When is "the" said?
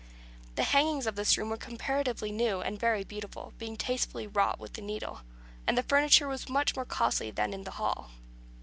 0.55-0.63, 4.73-4.81, 5.77-5.83, 7.65-7.71